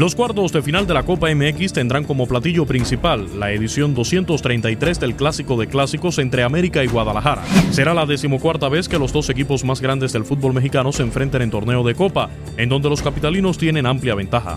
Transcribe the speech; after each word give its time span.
Los 0.00 0.14
cuartos 0.14 0.50
de 0.50 0.62
final 0.62 0.86
de 0.86 0.94
la 0.94 1.02
Copa 1.02 1.28
MX 1.28 1.74
tendrán 1.74 2.04
como 2.04 2.26
platillo 2.26 2.64
principal 2.64 3.38
la 3.38 3.52
edición 3.52 3.94
233 3.94 4.98
del 4.98 5.14
Clásico 5.14 5.58
de 5.58 5.66
Clásicos 5.66 6.18
entre 6.18 6.42
América 6.42 6.82
y 6.82 6.86
Guadalajara. 6.86 7.44
Será 7.70 7.92
la 7.92 8.06
decimocuarta 8.06 8.70
vez 8.70 8.88
que 8.88 8.98
los 8.98 9.12
dos 9.12 9.28
equipos 9.28 9.62
más 9.62 9.82
grandes 9.82 10.14
del 10.14 10.24
fútbol 10.24 10.54
mexicano 10.54 10.90
se 10.90 11.02
enfrenten 11.02 11.42
en 11.42 11.50
torneo 11.50 11.84
de 11.84 11.94
Copa, 11.94 12.30
en 12.56 12.70
donde 12.70 12.88
los 12.88 13.02
capitalinos 13.02 13.58
tienen 13.58 13.84
amplia 13.84 14.14
ventaja. 14.14 14.56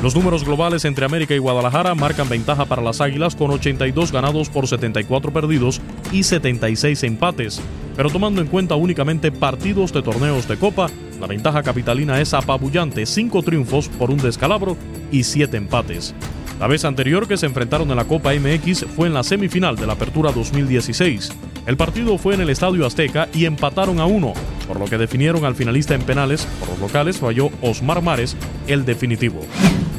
Los 0.00 0.14
números 0.14 0.44
globales 0.44 0.84
entre 0.84 1.06
América 1.06 1.34
y 1.34 1.38
Guadalajara 1.38 1.96
marcan 1.96 2.28
ventaja 2.28 2.66
para 2.66 2.82
las 2.82 3.00
Águilas 3.00 3.34
con 3.34 3.50
82 3.50 4.12
ganados 4.12 4.48
por 4.48 4.68
74 4.68 5.32
perdidos 5.32 5.80
y 6.12 6.22
76 6.22 7.02
empates, 7.02 7.60
pero 7.96 8.10
tomando 8.10 8.40
en 8.40 8.46
cuenta 8.46 8.76
únicamente 8.76 9.32
partidos 9.32 9.92
de 9.92 10.02
torneos 10.02 10.46
de 10.46 10.56
Copa, 10.56 10.88
la 11.24 11.28
ventaja 11.28 11.62
capitalina 11.62 12.20
es 12.20 12.34
apabullante, 12.34 13.06
5 13.06 13.42
triunfos 13.42 13.88
por 13.88 14.10
un 14.10 14.18
descalabro 14.18 14.76
y 15.10 15.24
7 15.24 15.56
empates. 15.56 16.14
La 16.60 16.66
vez 16.66 16.84
anterior 16.84 17.26
que 17.26 17.38
se 17.38 17.46
enfrentaron 17.46 17.90
en 17.90 17.96
la 17.96 18.04
Copa 18.04 18.34
MX 18.34 18.84
fue 18.94 19.08
en 19.08 19.14
la 19.14 19.22
semifinal 19.22 19.76
de 19.76 19.86
la 19.86 19.94
Apertura 19.94 20.32
2016. 20.32 21.32
El 21.64 21.78
partido 21.78 22.18
fue 22.18 22.34
en 22.34 22.42
el 22.42 22.50
Estadio 22.50 22.84
Azteca 22.84 23.30
y 23.32 23.46
empataron 23.46 24.00
a 24.00 24.04
uno, 24.04 24.34
por 24.68 24.78
lo 24.78 24.84
que 24.84 24.98
definieron 24.98 25.46
al 25.46 25.54
finalista 25.54 25.94
en 25.94 26.02
penales. 26.02 26.46
Por 26.60 26.68
los 26.68 26.78
locales 26.78 27.16
falló 27.16 27.48
Osmar 27.62 28.02
Mares, 28.02 28.36
el 28.66 28.84
definitivo. 28.84 29.40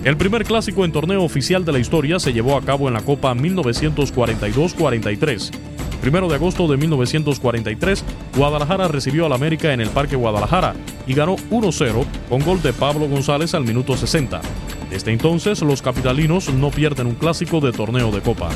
El 0.04 0.18
primer 0.18 0.44
clásico 0.44 0.86
en 0.86 0.92
torneo 0.92 1.24
oficial 1.24 1.66
de 1.66 1.72
la 1.72 1.80
historia 1.80 2.20
se 2.20 2.34
llevó 2.34 2.56
a 2.56 2.62
cabo 2.62 2.88
en 2.88 2.94
la 2.94 3.02
Copa 3.02 3.34
1942-43. 3.34 5.75
Primero 6.02 6.28
de 6.28 6.36
agosto 6.36 6.68
de 6.68 6.78
1943, 6.78 8.04
Guadalajara 8.36 8.88
recibió 8.88 9.26
al 9.26 9.34
América 9.34 9.74
en 9.74 9.82
el 9.82 9.90
Parque 9.90 10.16
Guadalajara 10.16 10.76
y 11.08 11.14
ganó 11.14 11.36
1-0 11.50 12.06
con 12.30 12.42
gol 12.42 12.62
de 12.62 12.74
Pablo 12.74 13.08
González 13.08 13.54
al 13.54 13.64
minuto 13.64 13.98
60. 13.98 14.42
Desde 14.90 15.12
entonces, 15.12 15.62
los 15.62 15.82
capitalinos 15.82 16.54
no 16.54 16.70
pierden 16.70 17.08
un 17.08 17.16
clásico 17.16 17.60
de 17.60 17.72
torneo 17.72 18.12
de 18.12 18.22
Copa. 18.22 18.50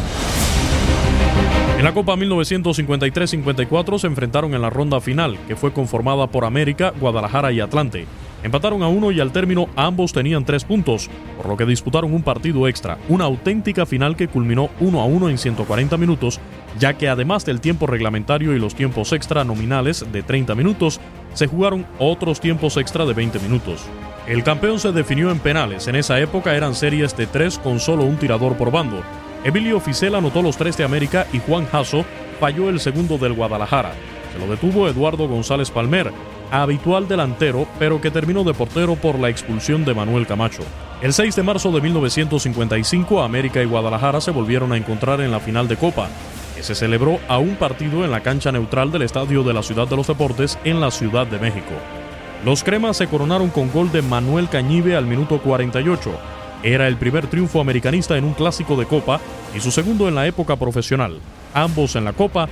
En 1.77 1.85
la 1.85 1.93
Copa 1.93 2.15
1953-54 2.17 3.99
se 3.99 4.07
enfrentaron 4.07 4.53
en 4.53 4.61
la 4.61 4.69
ronda 4.69 4.99
final, 4.99 5.37
que 5.47 5.55
fue 5.55 5.71
conformada 5.71 6.27
por 6.27 6.43
América, 6.43 6.93
Guadalajara 6.99 7.53
y 7.53 7.61
Atlante. 7.61 8.05
Empataron 8.41 8.83
a 8.83 8.87
uno 8.87 9.11
y 9.11 9.19
al 9.19 9.31
término 9.31 9.67
ambos 9.75 10.13
tenían 10.13 10.45
tres 10.45 10.63
puntos, 10.63 11.09
por 11.37 11.47
lo 11.47 11.57
que 11.57 11.65
disputaron 11.65 12.13
un 12.13 12.23
partido 12.23 12.67
extra, 12.67 12.97
una 13.09 13.25
auténtica 13.25 13.85
final 13.85 14.15
que 14.15 14.29
culminó 14.29 14.69
1 14.79 15.01
a 15.01 15.05
1 15.05 15.29
en 15.29 15.37
140 15.37 15.97
minutos, 15.97 16.39
ya 16.79 16.93
que 16.93 17.09
además 17.09 17.45
del 17.45 17.59
tiempo 17.59 17.85
reglamentario 17.85 18.55
y 18.55 18.59
los 18.59 18.75
tiempos 18.75 19.11
extra 19.11 19.43
nominales 19.43 20.05
de 20.11 20.23
30 20.23 20.55
minutos, 20.55 21.01
se 21.33 21.47
jugaron 21.47 21.85
otros 21.99 22.39
tiempos 22.39 22.77
extra 22.77 23.05
de 23.05 23.13
20 23.13 23.39
minutos. 23.39 23.81
El 24.25 24.43
campeón 24.43 24.79
se 24.79 24.91
definió 24.91 25.31
en 25.31 25.39
penales, 25.39 25.87
en 25.87 25.95
esa 25.95 26.19
época 26.19 26.55
eran 26.55 26.75
series 26.75 27.17
de 27.17 27.27
tres 27.27 27.57
con 27.57 27.79
solo 27.79 28.03
un 28.03 28.17
tirador 28.17 28.55
por 28.55 28.71
bando. 28.71 29.01
Emilio 29.43 29.79
Ficel 29.79 30.15
anotó 30.15 30.41
los 30.41 30.57
tres 30.57 30.77
de 30.77 30.83
América 30.83 31.25
y 31.33 31.39
Juan 31.39 31.65
Jasso 31.65 32.05
falló 32.39 32.69
el 32.69 32.79
segundo 32.79 33.17
del 33.17 33.33
Guadalajara. 33.33 33.93
Se 34.33 34.39
lo 34.39 34.51
detuvo 34.51 34.87
Eduardo 34.87 35.27
González 35.27 35.71
Palmer, 35.71 36.11
habitual 36.51 37.07
delantero, 37.07 37.67
pero 37.77 38.01
que 38.01 38.11
terminó 38.11 38.43
de 38.43 38.53
portero 38.53 38.95
por 38.95 39.19
la 39.19 39.29
expulsión 39.29 39.85
de 39.85 39.93
Manuel 39.93 40.27
Camacho. 40.27 40.63
El 41.01 41.13
6 41.13 41.35
de 41.35 41.43
marzo 41.43 41.71
de 41.71 41.81
1955, 41.81 43.21
América 43.21 43.61
y 43.61 43.65
Guadalajara 43.65 44.21
se 44.21 44.31
volvieron 44.31 44.71
a 44.73 44.77
encontrar 44.77 45.21
en 45.21 45.31
la 45.31 45.39
final 45.39 45.67
de 45.67 45.77
Copa, 45.77 46.09
que 46.55 46.63
se 46.63 46.75
celebró 46.75 47.19
a 47.27 47.37
un 47.37 47.55
partido 47.55 48.03
en 48.03 48.11
la 48.11 48.21
cancha 48.21 48.51
neutral 48.51 48.91
del 48.91 49.03
Estadio 49.03 49.43
de 49.43 49.53
la 49.53 49.63
Ciudad 49.63 49.87
de 49.87 49.95
los 49.95 50.07
Deportes 50.07 50.57
en 50.65 50.81
la 50.81 50.91
Ciudad 50.91 51.25
de 51.25 51.39
México. 51.39 51.73
Los 52.43 52.63
cremas 52.63 52.97
se 52.97 53.07
coronaron 53.07 53.49
con 53.49 53.71
gol 53.71 53.91
de 53.91 54.01
Manuel 54.01 54.49
Cañive 54.49 54.95
al 54.95 55.05
minuto 55.05 55.39
48. 55.39 56.11
Era 56.63 56.87
el 56.87 56.97
primer 56.97 57.27
triunfo 57.27 57.61
americanista 57.61 58.17
en 58.17 58.25
un 58.25 58.33
clásico 58.33 58.75
de 58.75 58.85
Copa 58.85 59.19
y 59.55 59.59
su 59.59 59.71
segundo 59.71 60.07
en 60.07 60.15
la 60.15 60.27
época 60.27 60.55
profesional, 60.55 61.19
ambos 61.53 61.95
en 61.95 62.05
la 62.05 62.13
Copa, 62.13 62.49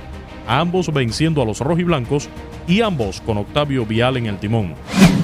ambos 0.48 0.92
venciendo 0.92 1.40
a 1.42 1.44
los 1.44 1.60
rojiblancos 1.60 2.28
y 2.66 2.80
ambos 2.80 3.20
con 3.20 3.38
Octavio 3.38 3.86
Vial 3.86 4.16
en 4.16 4.26
el 4.26 4.38
timón. 4.38 4.74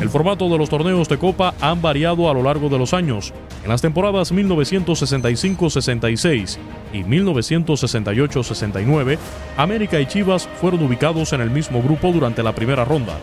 El 0.00 0.10
formato 0.10 0.48
de 0.48 0.58
los 0.58 0.68
torneos 0.68 1.08
de 1.08 1.18
Copa 1.18 1.54
han 1.60 1.82
variado 1.82 2.30
a 2.30 2.34
lo 2.34 2.42
largo 2.42 2.68
de 2.68 2.78
los 2.78 2.94
años. 2.94 3.32
En 3.62 3.70
las 3.70 3.82
temporadas 3.82 4.32
1965-66 4.32 6.58
y 6.92 7.04
1968-69, 7.04 9.18
América 9.56 10.00
y 10.00 10.06
Chivas 10.06 10.48
fueron 10.60 10.84
ubicados 10.84 11.32
en 11.32 11.40
el 11.40 11.50
mismo 11.50 11.82
grupo 11.82 12.12
durante 12.12 12.42
la 12.42 12.54
primera 12.54 12.84
ronda. 12.84 13.18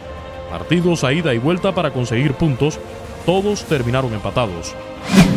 Partidos 0.50 1.03
a 1.03 1.13
ida 1.13 1.31
y 1.33 1.38
vuelta 1.38 1.74
para 1.74 1.92
conseguir 1.92 2.33
puntos, 2.33 2.80
todos 3.25 3.63
terminaron 3.65 4.13
empatados. 4.13 4.74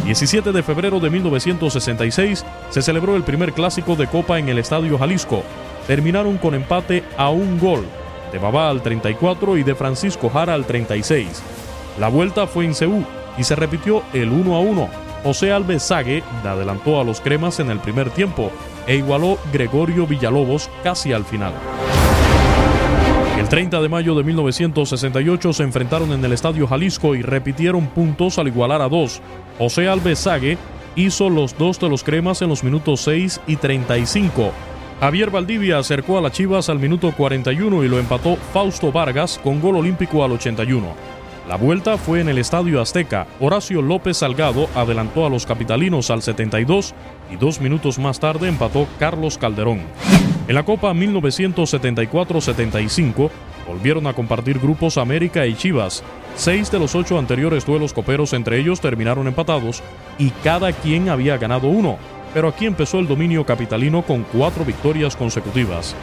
17 0.04 0.52
de 0.52 0.62
febrero 0.62 1.00
de 1.00 1.10
1966 1.10 2.44
se 2.70 2.82
celebró 2.82 3.16
el 3.16 3.22
primer 3.22 3.52
clásico 3.52 3.96
de 3.96 4.06
Copa 4.06 4.38
en 4.38 4.48
el 4.48 4.58
Estadio 4.58 4.98
Jalisco. 4.98 5.42
Terminaron 5.86 6.38
con 6.38 6.54
empate 6.54 7.04
a 7.16 7.30
un 7.30 7.58
gol, 7.58 7.84
de 8.32 8.38
Babá 8.38 8.70
al 8.70 8.82
34 8.82 9.58
y 9.58 9.62
de 9.62 9.74
Francisco 9.74 10.28
Jara 10.30 10.54
al 10.54 10.64
36. 10.64 11.42
La 11.98 12.08
vuelta 12.08 12.46
fue 12.46 12.64
en 12.64 12.74
Ceú 12.74 13.04
y 13.38 13.44
se 13.44 13.54
repitió 13.54 14.02
el 14.12 14.30
1 14.30 14.56
a 14.56 14.60
1. 14.60 14.88
José 15.22 15.52
Alves 15.52 15.82
Sague 15.82 16.22
adelantó 16.44 17.00
a 17.00 17.04
los 17.04 17.20
cremas 17.20 17.60
en 17.60 17.70
el 17.70 17.78
primer 17.78 18.10
tiempo 18.10 18.50
e 18.86 18.96
igualó 18.96 19.38
Gregorio 19.52 20.06
Villalobos 20.06 20.68
casi 20.82 21.12
al 21.12 21.24
final. 21.24 21.52
El 23.38 23.48
30 23.48 23.80
de 23.80 23.88
mayo 23.88 24.14
de 24.14 24.22
1968 24.22 25.52
se 25.52 25.62
enfrentaron 25.62 26.12
en 26.12 26.24
el 26.24 26.32
Estadio 26.32 26.66
Jalisco 26.66 27.14
y 27.14 27.22
repitieron 27.22 27.86
puntos 27.88 28.38
al 28.38 28.48
igualar 28.48 28.80
a 28.80 28.88
dos. 28.88 29.20
José 29.58 29.88
Alves 29.88 30.20
Sague 30.20 30.56
hizo 30.96 31.28
los 31.30 31.56
dos 31.58 31.78
de 31.80 31.88
los 31.88 32.04
cremas 32.04 32.42
en 32.42 32.48
los 32.48 32.64
minutos 32.64 33.00
6 33.02 33.40
y 33.46 33.56
35. 33.56 34.52
Javier 35.00 35.30
Valdivia 35.30 35.78
acercó 35.78 36.18
a 36.18 36.20
las 36.20 36.32
Chivas 36.32 36.68
al 36.68 36.78
minuto 36.78 37.12
41 37.16 37.84
y 37.84 37.88
lo 37.88 37.98
empató 37.98 38.36
Fausto 38.52 38.92
Vargas 38.92 39.40
con 39.42 39.60
gol 39.60 39.76
olímpico 39.76 40.22
al 40.24 40.32
81. 40.32 41.14
La 41.48 41.56
vuelta 41.56 41.96
fue 41.98 42.20
en 42.22 42.30
el 42.30 42.38
Estadio 42.38 42.80
Azteca. 42.80 43.26
Horacio 43.38 43.82
López 43.82 44.16
Salgado 44.18 44.68
adelantó 44.74 45.26
a 45.26 45.28
los 45.28 45.44
capitalinos 45.44 46.10
al 46.10 46.22
72 46.22 46.94
y 47.30 47.36
dos 47.36 47.60
minutos 47.60 47.98
más 47.98 48.18
tarde 48.18 48.48
empató 48.48 48.88
Carlos 48.98 49.36
Calderón. 49.36 49.82
En 50.48 50.54
la 50.54 50.62
Copa 50.62 50.94
1974-75 50.94 53.30
volvieron 53.66 54.06
a 54.06 54.14
compartir 54.14 54.58
grupos 54.58 54.96
América 54.96 55.46
y 55.46 55.54
Chivas. 55.54 56.02
Seis 56.34 56.70
de 56.70 56.78
los 56.78 56.94
ocho 56.94 57.18
anteriores 57.18 57.66
duelos 57.66 57.92
coperos 57.92 58.32
entre 58.32 58.58
ellos 58.58 58.80
terminaron 58.80 59.26
empatados 59.26 59.82
y 60.18 60.30
cada 60.30 60.72
quien 60.72 61.10
había 61.10 61.36
ganado 61.36 61.68
uno, 61.68 61.98
pero 62.34 62.48
aquí 62.48 62.66
empezó 62.66 62.98
el 62.98 63.06
dominio 63.06 63.46
capitalino 63.46 64.02
con 64.02 64.24
cuatro 64.24 64.64
victorias 64.64 65.16
consecutivas. 65.16 65.94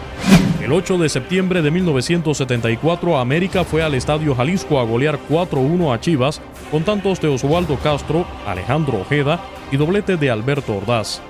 El 0.63 0.72
8 0.72 0.98
de 0.98 1.10
septiembre 1.10 1.62
de 1.62 1.69
1974 1.69 3.19
América 3.19 3.66
fue 3.66 3.83
al 3.83 3.94
Estadio 3.94 4.33
Jalisco 4.33 4.80
a 4.80 4.83
golear 4.83 5.19
4-1 5.30 5.94
a 5.94 6.00
Chivas 6.00 6.42
con 6.72 6.83
tantos 6.83 7.19
de 7.19 7.28
Oswaldo 7.28 7.78
Castro, 7.78 8.25
Alejandro 8.48 9.01
Ojeda 9.01 9.42
y 9.72 9.78
doblete 9.78 10.16
de 10.16 10.31
Alberto 10.31 10.78
Ordaz. 10.78 11.22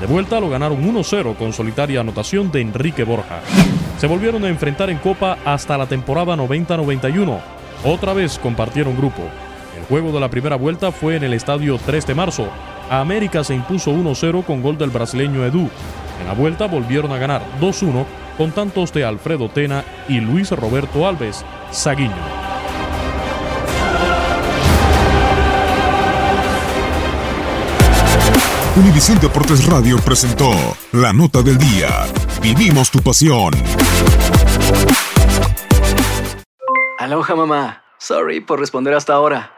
De 0.00 0.06
vuelta 0.06 0.40
lo 0.40 0.48
ganaron 0.48 0.82
1-0 0.82 1.36
con 1.36 1.52
solitaria 1.52 2.00
anotación 2.00 2.50
de 2.50 2.60
Enrique 2.60 3.04
Borja. 3.04 3.40
Se 3.98 4.06
volvieron 4.06 4.44
a 4.44 4.48
enfrentar 4.48 4.90
en 4.90 4.98
Copa 4.98 5.38
hasta 5.44 5.78
la 5.78 5.86
temporada 5.86 6.36
90-91. 6.36 7.38
Otra 7.84 8.12
vez 8.12 8.38
compartieron 8.38 8.96
grupo. 8.96 9.22
El 9.76 9.84
juego 9.84 10.12
de 10.12 10.20
la 10.20 10.30
primera 10.30 10.56
vuelta 10.56 10.90
fue 10.92 11.16
en 11.16 11.24
el 11.24 11.34
estadio 11.34 11.78
3 11.84 12.06
de 12.06 12.14
marzo. 12.14 12.48
A 12.90 13.00
América 13.00 13.44
se 13.44 13.54
impuso 13.54 13.90
1-0 13.90 14.44
con 14.44 14.62
gol 14.62 14.78
del 14.78 14.90
brasileño 14.90 15.44
Edu. 15.44 15.68
En 16.20 16.26
la 16.26 16.32
vuelta 16.32 16.66
volvieron 16.66 17.12
a 17.12 17.18
ganar 17.18 17.42
2-1 17.60 18.06
con 18.38 18.50
tantos 18.52 18.92
de 18.92 19.04
Alfredo 19.04 19.48
Tena 19.50 19.84
y 20.08 20.20
Luis 20.20 20.50
Roberto 20.52 21.06
Alves, 21.06 21.44
Saguiño. 21.70 22.14
Univisión 28.76 29.18
Deportes 29.18 29.66
Radio 29.66 29.96
presentó 29.98 30.52
la 30.92 31.12
nota 31.12 31.42
del 31.42 31.58
día. 31.58 31.88
Vivimos 32.40 32.90
tu 32.90 33.00
pasión. 33.00 33.52
Aloha 36.98 37.34
mamá. 37.34 37.82
Sorry 37.98 38.40
por 38.40 38.60
responder 38.60 38.94
hasta 38.94 39.14
ahora. 39.14 39.57